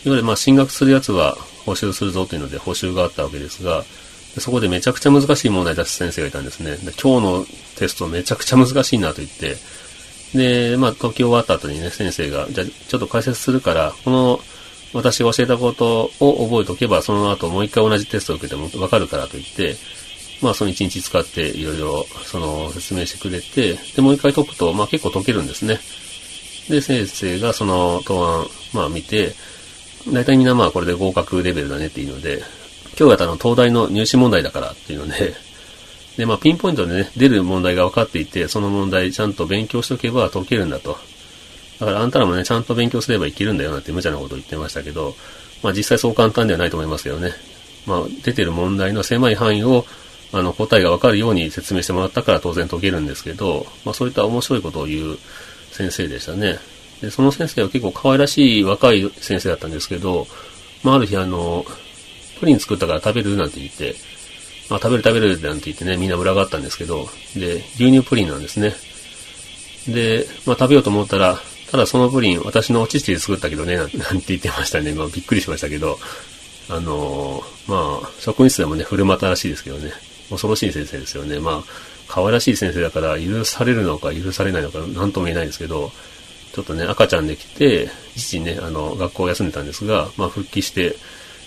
[0.05, 3.85] いわゆるまあ進学するやつは補習するぞというので補習があったわけですが、
[4.39, 6.77] そこでめちゃくちゃ難しい問題出す先生がいたんですね。
[6.77, 9.57] で今日のテストめちゃくちゃ難しいなと言って、
[10.35, 14.41] で、まあ、解き終わった後にね、先生が、じゃあ、ちょっと解説するから、この、
[14.93, 19.77] 私が教えたことを覚えておけば、その後もう一回同じテストを受けてもわかるからと言って、
[20.43, 25.79] まあ、その一日使っていろいろ、その、説明してくれて、で、もう一回解くと、まあ、結構解けるんですね。
[26.69, 29.35] で、先生がその答案、まあ、見て、
[30.09, 32.43] 大体みんなまあ、これで合格レベルだねっていうので、
[32.99, 35.35] 今日やったの東大の入試問題だからっていうので、
[36.17, 40.99] で、まあ、ピンポイントでね、出る問題が分かっていて、その問題ちゃんと勉強しておけば解けるんだと。
[41.81, 45.17] だからあんたらもね、ちゃんと勉強すればいけるんだよなんて無茶なこと言ってましたけど、
[45.63, 47.33] まあ実際そう簡単ではないと思いますけどね。
[47.87, 49.87] まあ出てる問題の狭い範囲を、
[50.33, 55.19] あの答えがわかるように説明してもらったから当然解けるんですけど、まあそういった面白いことを言う
[55.73, 56.59] 先生でしたね。
[57.01, 60.27] で、その先生は結構可愛らしい若い先生だったんですけど、
[60.85, 61.65] まあある日あの、
[62.39, 63.97] プリン作ったから食べるなんて言って、
[64.69, 68.75] まあ食べる食べるなんて言ってね、みんな群がったんですけど、で、牛乳プリンなんですね。
[69.89, 74.93] で、まあ食べようと思ったら、ただそのプリン、私のお乳で作ったけどね、なんて 言ってましたね。
[74.93, 75.99] まあびっくりしましたけど、
[76.69, 79.93] あのー、まあ、職員室でもね、振る舞ったらしいですけどね、
[80.29, 81.39] 恐ろしい先生ですよね。
[81.39, 81.73] まあ、
[82.09, 85.93] 可愛らしい先生だから許されるのか許されないのか、なんとも言えないですけど、
[86.53, 90.97] ちょっとね、赤ちゃんできて、父ね、あの、学校を休んでたんですが、まあ復帰して、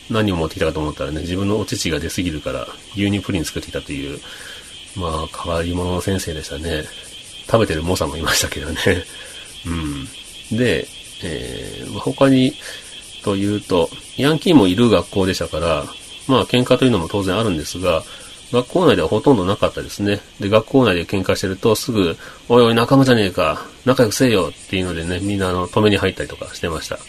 [0.10, 4.20] 何を持ってきたかと思ったらね、自分のお乳が出すぎるから、牛乳プリン作ってきたという、
[4.96, 6.86] まあ、変わり者の先生でしたね。
[7.46, 8.80] 食べてる猛者もいましたけどね。
[9.66, 10.58] うん。
[10.58, 10.88] で、
[11.24, 12.54] えー、他に、
[13.24, 15.86] というと、ヤンキーもいる学校でしたから、
[16.28, 18.04] まあ喧嘩というのも当然あるんですが、
[18.52, 20.20] 学校内ではほとんどなかったですね。
[20.40, 22.18] で、学校内で喧嘩してるとすぐ、
[22.50, 27.00] おいおい仲間じゃねえか、仲良くせえよっていうのでね、みんなあの、止めに入ったりとかしてました。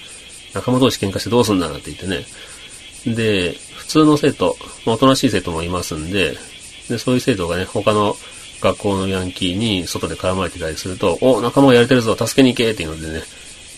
[0.54, 2.24] 仲間同士喧嘩してどうすんだなんて言ってね。
[3.14, 6.38] で、普通の生徒、まあ、おとなしい生徒もいますんで、
[6.88, 8.16] で、そういう生徒がね、他の
[8.64, 13.22] 学校のヤンキーに外で絡まれてたりすると、お、仲間がやれてるぞ、助けに行けっていうのでね、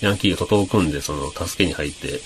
[0.00, 2.20] ヤンキーが徒党を組んで、その、助けに入って、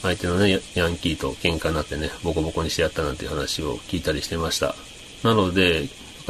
[0.00, 4.74] 相手のね、ヤンキーと喧嘩になってね、ボコボコにしてやったなんていう話を聞いたりしてました。
[5.22, 5.86] なので、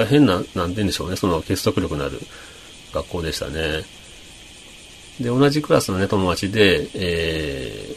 [0.08, 2.18] 変な、なんて言うんでしょうね、その結束力のある
[2.92, 3.84] 学校でしたね。
[5.20, 7.94] で、同じクラスのね、友達で、え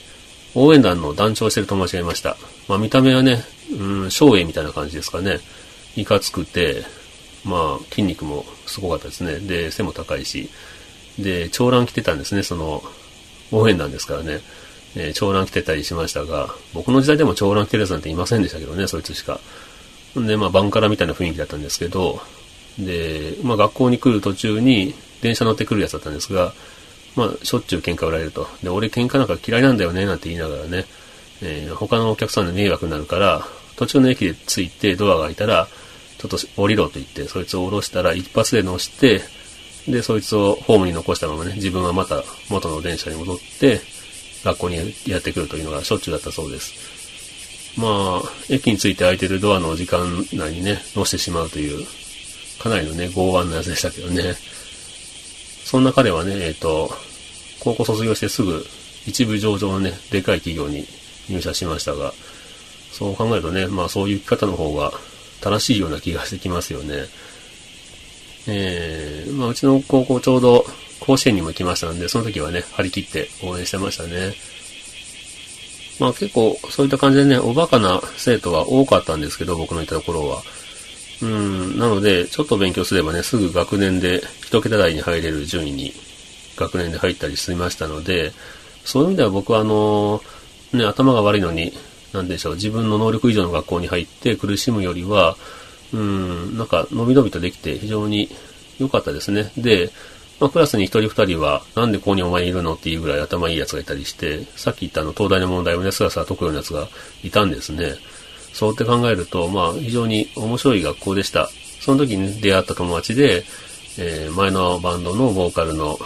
[0.54, 2.38] ー、応援団の団長してる友達がいました。
[2.68, 5.40] まあ見た目はね、うん、昭栄みたいな感じですかね。
[5.96, 6.84] いかつくて、
[7.44, 9.40] まあ筋肉もすごかったですね。
[9.40, 10.50] で、背も高いし。
[11.20, 12.84] で、長蘭着てたんですね、その、
[13.52, 14.42] 応援団ですからね。
[14.96, 19.40] えー、長蘭着てたりしましたが、僕の時代でも長蘭着てるやつなんていませんでしたけどね、そいつしか。
[20.16, 22.22] で、まあ、バンカラみたいな雰囲気だったんですけど、
[22.78, 26.54] で、まあ、学校に来る途中に電車乗ってくるやつだったんですが、
[27.16, 28.48] まあ、しょっちゅう喧嘩売られると。
[28.64, 30.86] で、俺喧嘩なんか嫌いなんだよね、なんて言いながらね、
[31.42, 33.46] えー、他のお客さんで迷惑になるから、
[33.78, 35.68] 途中の駅で着いてドアが開いたら、
[36.22, 39.22] ちょっと降りろと言って、そいつを降ろしたら一発で乗して、
[39.88, 43.82] で、そいつをホームに残したままね、自分はまた元の電車に戻って、
[44.44, 47.80] 学校にやってくるというのがしょっちゅうだったそうです。
[47.80, 50.04] まあ、駅について空いてるドアの時間
[50.34, 51.88] 内にね、乗してしまうという、
[52.62, 54.36] かなりのね、剛腕なやつでしたけどね。
[55.66, 56.92] そんな彼はね、えっ、と、
[57.62, 58.64] 高校卒業してすぐ、
[59.08, 60.86] 一部上場のね、でかい企業に
[61.30, 62.14] 入社しましたが、
[62.92, 64.94] そう考えるとね、まあそういう生き方の方が
[65.42, 67.06] 正しいような気がしてきますよね。
[68.48, 70.66] えー、まあうちの高校ちょうど
[71.00, 74.34] 甲子園にも来ましたんで、その時はね、張り切って応援してましたね。
[76.00, 80.42] まあ結構そういった感じでね、おバカな生徒は多かったんですけど、僕のいたところは。
[81.22, 85.94] うん、なので、ちょっと勉強すればね、すぐ学年で一桁台に入れる順位に
[86.56, 88.32] 学年で入ったりしましたので、
[88.84, 90.22] そういう意味では僕はあの、
[90.74, 91.74] ね、頭が悪いのに、
[92.14, 95.38] なんでしょう、自分の能力以上の学校に入って苦しむよりは、
[95.94, 98.30] うん、なんか、のびのびとできて非常に
[98.80, 99.52] 良かったですね。
[99.58, 99.92] で、
[100.40, 106.88] まあ、クラスに一人二人は、なんでここにお前いるのっていうぐらい頭いい奴がいたりして、さっき言ったあの、東大の問題をね、すらすら解くような奴が
[107.24, 107.96] いたんですね。
[108.54, 111.50] そうって考えると、まあ、非常に面白い学校でした。
[111.80, 113.44] その時に出会った友達で、
[113.98, 116.00] えー、前のバンドのボーカルの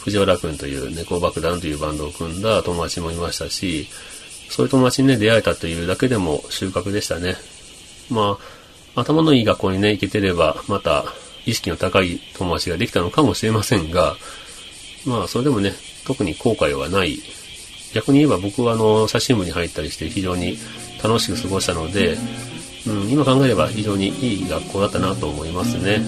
[0.00, 3.88] 藤原くんという猫爆弾というバンドを組んだ友達もいましたし、
[4.48, 7.36] そういう友達にね、出会えたというだけでも収穫でしたね。
[8.10, 8.38] ま
[8.96, 11.04] あ、頭のいい学校にね、行けてれば、また、
[11.46, 14.16] 意識の高い友達ができたのかもしれませんが、
[15.06, 15.72] まあ、それでもね、
[16.06, 17.18] 特に後悔はない。
[17.94, 20.58] 逆に言えば僕はあの、写真部に入ったりして非常に
[21.02, 22.18] 楽しく過ごしたので、
[22.86, 26.02] うん、今考えれば非常にいい学校だったなと思いますね。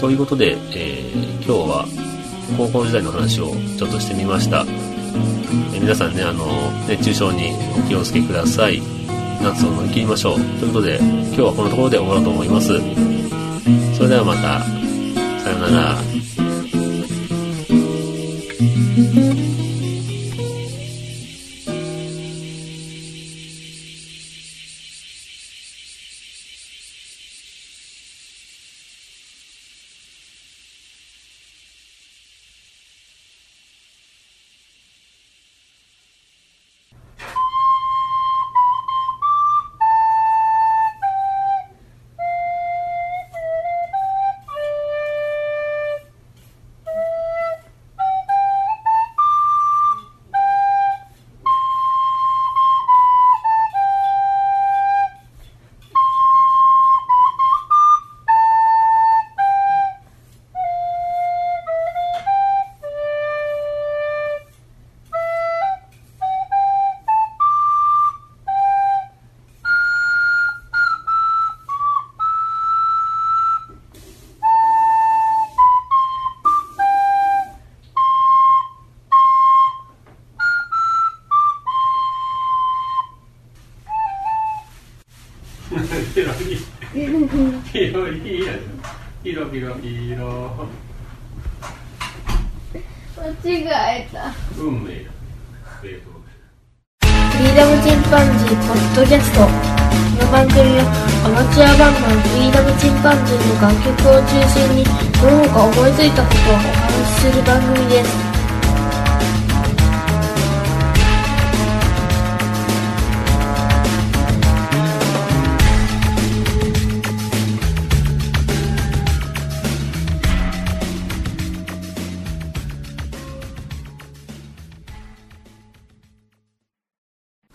[0.00, 1.86] ということで、えー、今日は
[2.56, 4.91] 高校時代の話をちょっとしてみました。
[5.74, 6.46] え皆さんね、あの、
[6.88, 8.82] 熱中症にお気をつけください。
[9.42, 10.40] 夏を乗り切りましょう。
[10.58, 12.68] ということで、今日はこのところで終わろうと思います。
[13.96, 14.60] それではまた、
[15.42, 16.12] さようなら。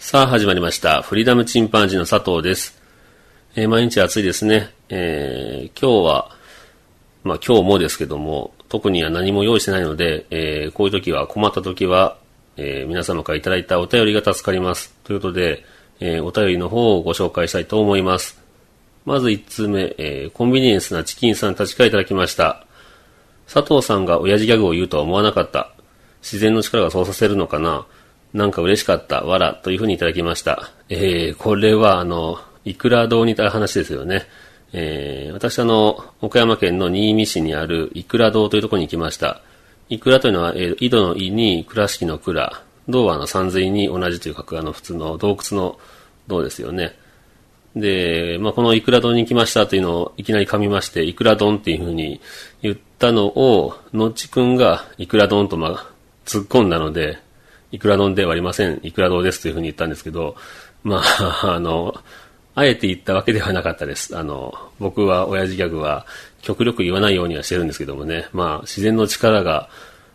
[0.09, 1.01] さあ始まりました。
[1.01, 2.81] フリーダムチンパンジーの佐藤です。
[3.57, 4.69] えー、毎日暑いですね。
[4.87, 6.31] えー、今日は、
[7.25, 12.17] まあ今日もですけども、特には何も用意してないので、えー、こういう時は困った時は、
[12.55, 14.93] え皆様からいただいたお便りが助かります。
[15.03, 15.65] ということで、
[15.99, 18.41] えお便りの方をご紹介したいと思います。
[19.03, 22.65] まず1通目、えコンビニエンスなチキンさんたちからいただきました。
[23.53, 25.73] 佐藤さんが親父ギャグを言うとは思わなかった。
[26.21, 27.85] 自然の力がそうさせるのかな
[28.33, 30.71] なんか嬉しかった、わら、というふうにいただきました。
[30.89, 34.27] えー、これは、あの、いくら堂にいた話ですよね。
[34.73, 39.41] えー、私あの、岡山県の新見市にあるいくら堂というところに行きました。
[39.89, 42.61] いくらというのは、えー、井戸の井に倉敷の倉。
[42.89, 45.79] 銅はあの、山水に同じというか、あの、普通の洞窟の
[46.27, 46.97] 銅ですよね。
[47.75, 52.19] で、まあ、このいくら丼に来ましたというのをいきなり噛みまして、いくら丼っていうふうに
[52.61, 55.89] 言ったのを、のっちくんがいくら丼とま、
[56.25, 57.19] 突っ込んだので、
[57.77, 60.35] いくら丼ではありません、いくら丼ですというふうに言ったんですけど、
[60.83, 61.93] まあ、 あの、
[62.55, 64.17] あえて言ったわけではなかったです。
[64.17, 66.07] あの、僕は親父ギャグは
[66.41, 69.69] 極力言わないようにはしてるんですけどもね、まあ、自然の力が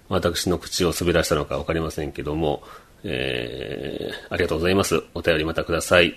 [0.08, 2.64] 私の口を滑らしたのかわかりませんけども、
[3.04, 5.04] えー、ありがとうございます。
[5.14, 6.16] お便りまたください。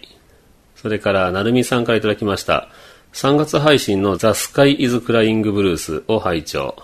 [0.75, 2.69] それから、なるみさんからいただきました。
[3.13, 6.75] 3月配信の The Sky is Crying Blues を拝聴。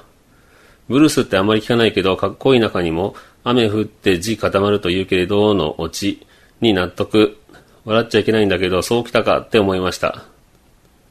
[0.88, 6.26] ブルースってあまり聞かないけど、かっこいい中にも、雨降って地固まると言うけれどのオチ
[6.62, 7.38] に納得。
[7.84, 10.26] 笑っちゃいけないんだけど、そうきたかって思いました。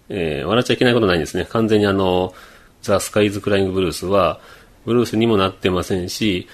[0.09, 1.45] えー、笑っちゃいけないことないんですね。
[1.47, 2.33] 完全にあの、
[2.83, 4.41] ザ・スカイズ・クライング・ブルースは、
[4.85, 6.49] ブルースにもなってませんし、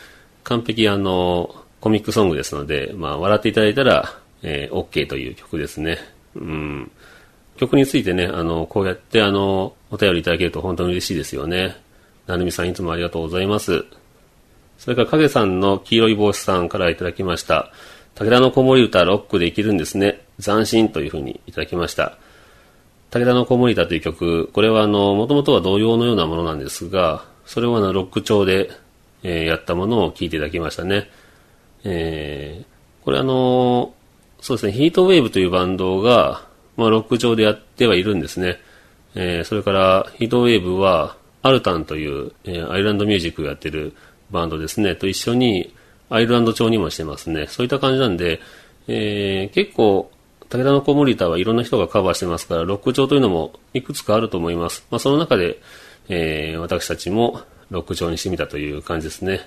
[0.44, 5.98] 完璧あの、コミックソングですので、まあ、笑っていただいたら、えー、OK という曲ですね。
[6.34, 6.90] うん。
[7.56, 11.76] 曲についてね、あの、こうやってあの、お便りいただけると本当に嬉しいですよね。
[12.26, 13.84] なるみさんいつもありがとうございます。
[14.78, 17.72] それから影さんの黄色い帽子さんからいただきました。
[18.14, 20.22] 武田の子守歌ロックで生きるんですね。
[20.42, 22.16] 斬新というふうにいただきました。
[23.10, 28.70] 武田の子守歌という曲、これはあの、もともとは童謡のようなものなんですが、それをあの、ロック調で、
[29.22, 31.10] えーやったものを聞いていただきましたね。
[31.84, 33.94] えーこれあの、
[34.40, 38.58] そうですね、ヒートウェーブというバンドが、まあ、ロック調でやってはいるんですね。
[39.14, 43.94] えーそれから、ヒートウェーブは、アルタンという、えーアイランドミュージックをやってる
[44.30, 45.74] バンドですね、と一緒に、
[46.08, 47.46] アイルランド調にもしてますね。
[47.48, 48.40] そういった感じなんで、
[48.88, 50.10] えー結構、
[50.48, 54.86] 武田の子守歌はいろんな人がカバーしてますから、ロック調というのもいくつかあると思います。
[54.90, 55.60] まあ、その中で、
[56.08, 59.40] えー私たちもロック調にしてみたという感じですね。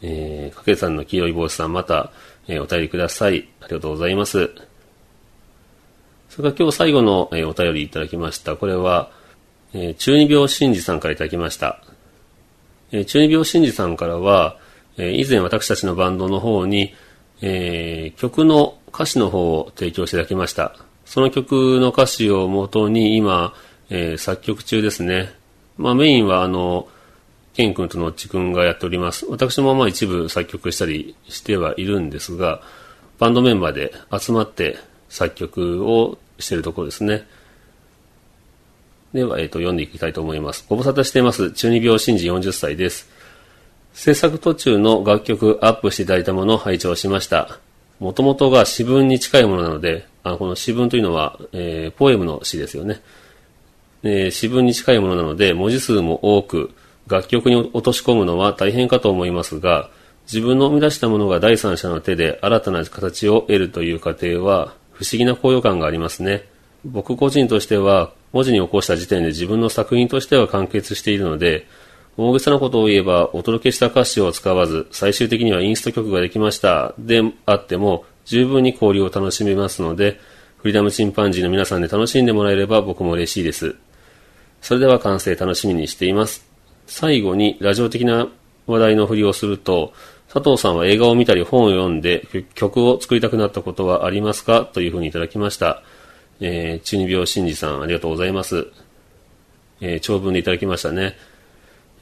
[0.00, 2.12] えー、かけさんの黄色い帽子さん、また、
[2.46, 3.48] えーお便りください。
[3.60, 4.50] ありがとうございます。
[6.28, 8.54] それから今日最後の、えーお便りいただきました。
[8.56, 9.10] これは、
[9.72, 11.82] えー中二病真治さんからいただきました。
[12.92, 14.58] えー中二病真治さんからは、
[14.96, 16.94] えー以前私たちのバンドの方に、
[17.42, 20.76] えー曲の歌詞の方を提供していただきました。
[21.04, 23.54] その曲の歌詞を元に今、
[23.90, 25.32] えー作曲中ですね。
[25.76, 26.88] まあメインはあの、
[27.54, 29.26] ケン君とのっち君がやっております。
[29.26, 32.62] 私もまあ一部作曲したりしてはいるんですが、
[33.18, 34.76] バンドメンバーで集まって
[35.08, 37.26] 作曲をしているところですね。
[39.12, 40.66] では、えっ、と、読んでいきたいと思います。
[40.68, 41.50] ご無沙汰しています。
[41.52, 43.08] 中二病新人40歳です。
[43.94, 47.58] 制作途中の楽曲アップしていただいたものを拝聴しました。
[48.00, 53.00] もともとが詩文に近いものなので、あこの詩文というのは、えーポエムの詩ですよね。
[54.02, 56.70] えー詩文に近いものなので、文字数も多く、
[57.08, 59.90] 楽曲に落とし込むのは大変かと思いますが、
[60.26, 66.46] 自分の生み出したものが第三者の手で新たな形を得るという過程は、不思議な高揚感がありますね。
[66.84, 71.66] 僕個人としては、文字に起こした時点で自分の作品としては完結しているので、
[72.16, 76.94] 大げさなことを言えば、お届けした歌詞を使わず、最終的にはインスト曲ができました。
[76.98, 80.20] であっても、十分に交流を楽しめますので、
[80.58, 83.76] フリーダムチンパンジーの皆さんで楽しんでもらえれば僕も嬉しいです。
[84.60, 86.44] それでは完成楽しみにしています。
[86.86, 88.26] 最後にラジオ的な
[88.66, 89.92] 話題の振りをすると、
[90.32, 94.64] 佐藤さんは映画を見たり本を読んで曲を作りたくなったことはありますか？
[94.64, 95.82] というふうにいただきました。
[96.40, 98.68] えー、中二病真治さんありがとうございます。
[99.80, 101.16] えー長文でいただきましたね。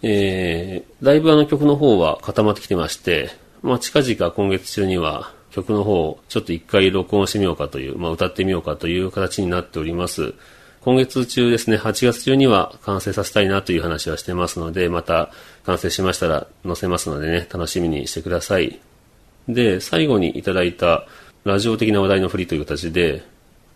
[0.02, 3.30] えー、だいぶあの曲の方は固まってきてまして、
[3.62, 10.34] まあ、近々今月中には曲の方をちょっと一回録音してみようかという、まあ、歌ってみようかという形になっております。
[10.82, 15.32] 今月中ですね、8月中には完成させたいなという話はしてますので、また
[15.64, 18.78] 完成しましたら載せますのでね、楽しみにしてください。
[19.48, 21.06] で、最後にいただいた
[21.42, 23.24] ラジオ的な話題の振りという形で、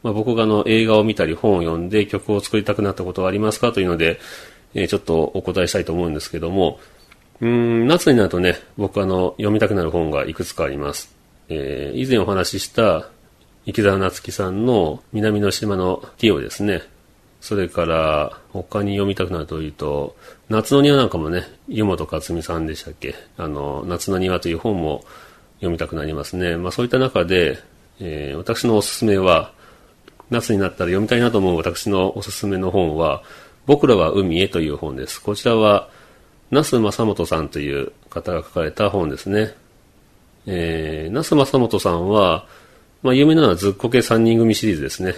[0.02, 4.18] まあ、僕があの映画を見たり本を読んで曲を作りたくなったことはありますかというので、
[4.74, 6.78] えーちょっとお答えしたいと思うんですけども、
[7.40, 11.14] うん、夏になるとね、僕あの読みたくなる本がいくつかあります。
[11.48, 13.08] えー以前お話しした
[13.66, 16.82] 池澤夏樹さんの南の島のティオですね。
[17.40, 20.14] それから、他に読みたくなるというと、
[20.50, 23.14] 夏の庭なんかもね、湯本克美さんでしたっけ？
[23.38, 25.04] あの、夏の庭という本も
[25.56, 26.56] 読みたくなりますね。
[26.56, 27.58] まあそういった中で、
[27.98, 29.52] えー私のおすすめは、
[30.30, 33.22] 夏になったら読みたいなと思う私のおすすめの本は、
[33.66, 35.20] 僕らは海へという本です。
[35.20, 35.88] こちらは、
[36.50, 39.54] 那須正元さんという方が書かれた本ですね。
[40.46, 42.46] えー、那須正元さんは、
[43.02, 45.14] まあ、有名なのはずっこけ3人組シリーズですね。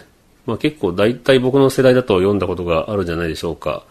[0.46, 3.84] まあ、結構大体僕の世代だと読んだことがあるんじゃないでしょうか。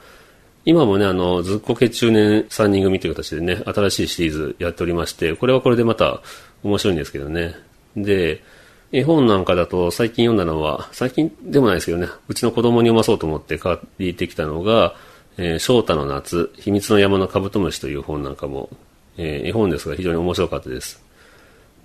[0.64, 6.22] 今もね、あの、ずっこけ中年3人組という形でね、新しいシリーズやっておりまして、これはこれでまた
[6.64, 7.56] 面白いんですけどね。
[7.96, 8.44] で、
[8.92, 14.96] 絵本なんかだと最近読んだのは、最近でもないですけどね、うちの子供に読まそうと思って借りてきたのが、
[15.38, 18.70] えー翔太の夏、秘密の山のカブトムシという本なんかも、
[19.18, 21.02] えー絵本ですが非常に面白かったです。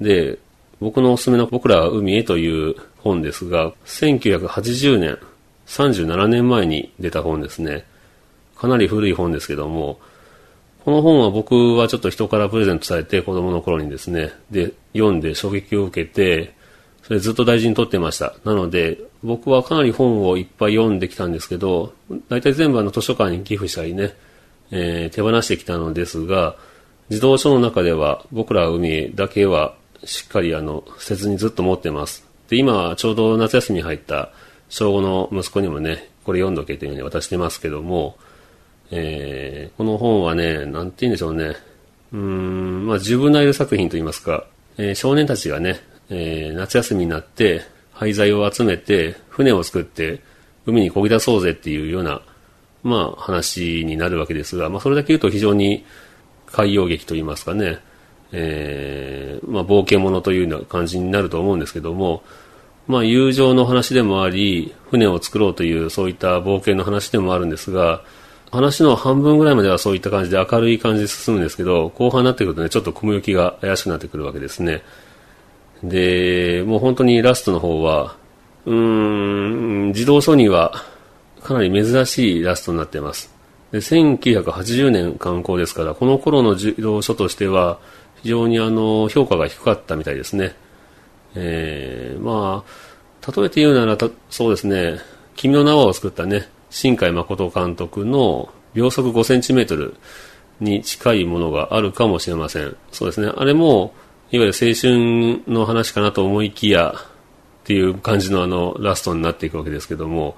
[0.00, 0.38] で、
[0.80, 5.18] 僕のおすすめの僕らは海へという本ですが、1980年、
[5.66, 7.84] 37年前に出た本ですね。
[8.56, 10.00] かなり古い本ですけども、
[10.84, 16.55] この本は僕はちょっと人からプレゼントされて子供の頃にですね、で、読んで衝撃を受けて、
[17.06, 18.34] それずっと大事に取ってました。
[18.44, 21.94] なので、僕はかなり本をいっぱい読んできたんですけど、
[22.28, 24.16] 大体全部あの図書館に寄付したりね、
[24.72, 26.56] えー、手放してきたのですが、
[27.08, 32.26] 児童書の中では僕ら海だけはしっかりあの、捨てずにずっと持ってます。
[32.48, 34.32] で、今ちょうど夏休みに入った
[34.68, 38.16] 小5の息子にもね、これ読んどけというふうに渡してますけども、
[38.90, 41.54] えー、この本はね、なんて言うんでしょうね。
[42.12, 44.44] うーん、まあ、自分のいる作品といいますか、
[44.76, 45.80] えー、少年たちがね、
[46.10, 50.20] えー、夏休みになって、廃材を集めて、船を作って、
[50.66, 52.20] 海に漕ぎ出そうぜっていうような、
[52.82, 55.84] まあ、話になるわけですが、まあ、それだけ言うと非常に
[56.46, 57.78] 海洋劇といいますかね、
[58.32, 62.22] えー、まあ、冒険者というような感じになると思うんですけども、
[62.86, 68.02] まあ、友情の話でもあり、船を作ろうという、そういった冒険の話でもあるんですが、
[68.52, 74.82] 話の半分ぐらいまではそういった感じで明るい感じで進むんですけど、後半になってくるとね、ちょっと小行きが怪しくなってくるわけですね。
[75.82, 78.16] で、もう本当にラストの方は、
[78.64, 80.84] うーん、児童書には
[81.42, 83.32] かなり珍しいラストになっています。
[83.70, 87.78] で、1980年刊行ですから、この頃の児童書としては、
[88.22, 90.54] 非常にあの、評価が低かったみたいですね。
[91.34, 93.96] えー、まあ、例えて言うなら、
[94.30, 94.98] そうですね、
[95.36, 99.96] 君の名はを作ったね、新海誠監督の秒速5センチメートル
[100.60, 102.76] に近いものがあるかもしれません。
[102.90, 103.32] そうですね。
[103.36, 103.94] あれも、
[104.32, 110.36] いわゆる青春の話かなと思いきや、っていう感じのあの、ラストになっていくわけですけども、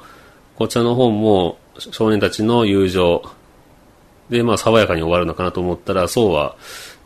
[0.56, 3.22] こちらの本も少年たちの友情
[4.30, 6.56] で、まあ、爽やかに終わるのかなと思ったら、そうは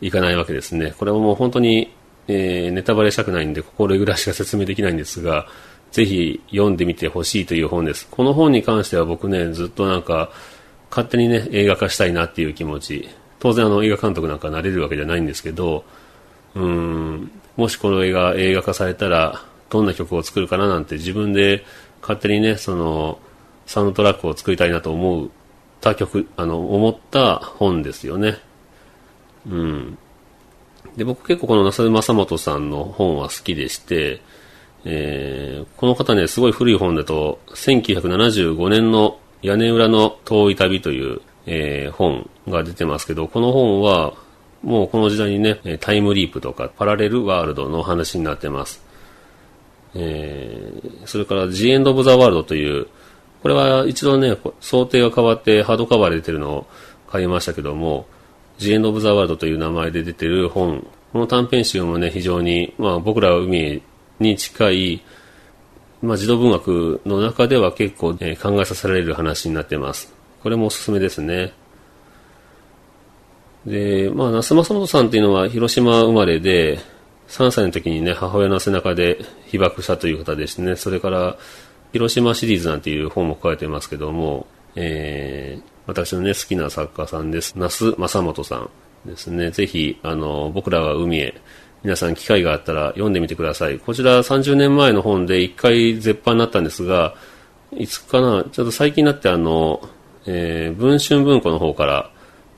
[0.01, 0.93] いかないわけですね。
[0.97, 1.93] これはもう本当に、
[2.27, 5.47] えー、ネタバレしたくないんで、これぐらしか説明できないんですが、
[5.91, 8.07] ぜひ読んでみてほしいという本です。
[8.09, 10.31] この本に関しては僕ね、ずっとなんか、
[10.89, 13.09] 勝手にね、映画化したいなっていう気持ち。
[13.39, 15.83] 当然あの映画監督なんかなれるわけじゃないんですけど、
[16.55, 21.65] うん、もしこの映画映画化されたら、どんな曲を作るかななんて自分で
[22.01, 23.19] 勝手にね、その、
[23.65, 25.27] サウンドトラックを作りたいなと思っ
[25.81, 28.37] た曲、あの、思った本ですよね。
[29.49, 29.97] うん。
[30.95, 34.21] で、僕結構この那須正元さんの本は好きでして、
[34.85, 44.13] えー、この方ね、すごい古い本だと、1975年の屋根裏の遠い旅という、えー、本が出てますけど、この本は、
[44.63, 48.81] もうこの時代にね、タイムリープとかパラレルワールドの話になってます。
[49.93, 52.87] えー、それから The End of the World という、
[53.41, 56.67] これは一度ね、想定が変わってハードカバーで出てるのを
[57.09, 58.07] 買いましたけども、
[58.57, 63.81] The End of the World という名前で出てる本、この短編集もね、非常に、まあ僕らは海
[64.19, 65.03] に近い、
[66.01, 70.13] まあ、児童文学の中では結構、え、考えさせられる話になってます。
[70.41, 71.53] これもおすすめですね。
[73.65, 76.79] で、まあ、那須正元さんっていうのは広島生まれで、
[77.29, 81.37] 3歳の時にね、母親の背中で被爆したという方でしてね、それから、
[81.93, 87.53] 広島シリーズなんていう本も書いてますけども、えー、私のね、好きな作家さんです。
[87.55, 88.69] 那須正元さん
[89.05, 89.51] ですね。
[89.51, 91.35] ぜひ、あの、僕らは海へ、
[91.83, 93.77] 皆さん機会があったら読んでみてください。
[93.77, 97.13] こちら30年前の本で1回絶版になったんですが、
[97.75, 99.87] いつかな、ちょっと最近になってあの、
[100.25, 102.09] えー、文春文庫の方から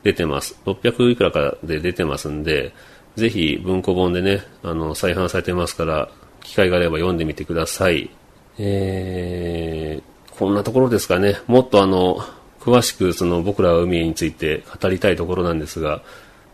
[0.05, 0.55] 出てます。
[0.65, 2.73] 600いくらかで出てますんで、
[3.15, 6.09] ぜひ文庫本でね、あの、再販されてますから、
[6.43, 8.11] 機会があれば読んでみてください。
[8.59, 11.39] えー、こんなところですかね。
[11.47, 12.19] もっとあの、
[12.59, 16.03] 詳しくその僕らは海について語りたいところなんですが、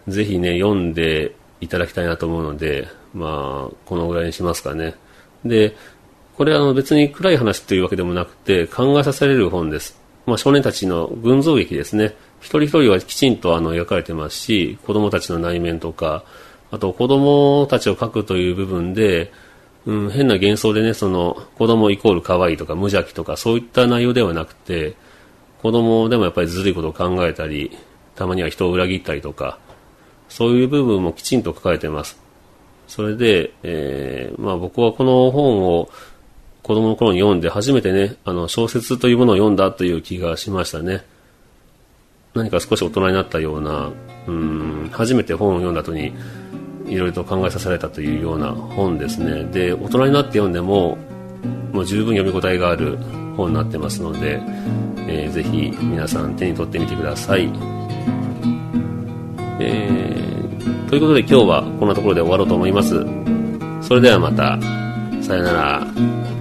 [0.08, 4.96] ぜひね、読んでいただきたいなと思うので、まあ、このぐらいにしますかね。
[5.44, 5.76] で、
[6.38, 10.01] これあの別に暗い話というわけでもなくて、考えさせられる本です。
[10.26, 12.16] まあ少年たちの群像劇ですね。
[12.40, 16.24] 一人一人はきちんとあの描かれてますし、子供たちの内面とか、
[16.72, 19.32] あと子供たちを描くという部分で、
[19.86, 24.96] うん、変な幻想でね、その子供イコール可愛いとか無邪気とかそういった内容ではなくて、
[25.62, 27.78] 子供でもやっぱりずるいことを考えたり、
[28.16, 29.60] たまには人を裏切ったりとか、
[30.30, 32.20] そういう部分もきちんと書かれてます。
[32.88, 35.90] それで、えー、まあ僕はこの本を
[36.64, 41.04] 子供の頃に読んで初めてね、あの小説というものを読んだという気がしましたね。
[42.34, 43.92] 何か少し大人になったような、
[44.28, 46.14] うん、初めて本を読んだ後に
[46.88, 49.44] いろいろと考えさせられたというような本ですね。
[49.46, 50.98] で、大人になって読んでも、
[51.72, 52.98] もう十分読み応えがある
[53.36, 54.42] 本になってますので、
[55.08, 57.50] えー、ぜひ皆さん手に取ってみてください。
[59.60, 63.06] えー、ということで今日はこんなところで終わろうと思います。
[63.82, 64.60] それではまた。
[65.22, 66.41] さよなら。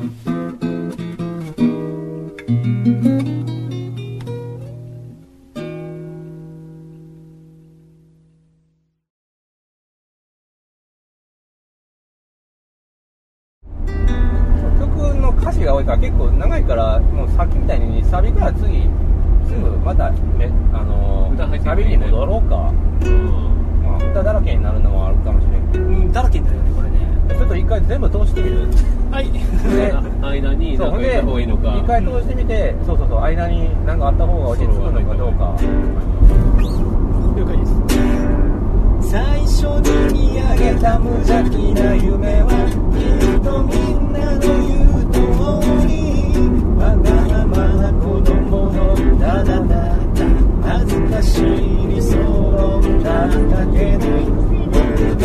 [15.40, 17.02] 歌詞が多いから結構長いからう
[17.36, 18.82] さっきみたいにサビから次
[19.46, 20.12] すぐまた、
[21.64, 22.72] サビに戻ろうか、
[23.02, 23.82] うん。
[23.82, 26.69] まあ、歌だらけになるのはあるかもしれんけど、うん、だらけになるよね。
[27.36, 28.68] ちょっと一回全部通してみる？
[29.10, 29.30] はい。
[29.32, 29.38] で
[30.22, 31.76] 間に何か入た方がいいのか。
[31.76, 35.56] 一回通してみて、そうそうそう間に何かあった方が落ち着くのかどうか。
[37.36, 37.72] 了解です
[39.10, 42.48] 最初に見上げた無邪気な夢は
[42.94, 45.18] きっとみんなの言う通
[45.88, 45.90] り
[46.78, 48.78] わがままな子供の
[49.18, 49.50] だだ
[50.62, 51.42] 恥ずかしい
[51.88, 53.08] 理想論だ
[53.72, 54.04] けど
[54.70, 54.78] 僕
[55.18, 55.24] が